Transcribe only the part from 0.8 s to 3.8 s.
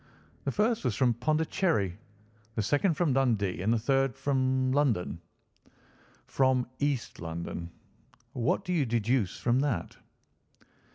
was from Pondicherry, the second from Dundee, and the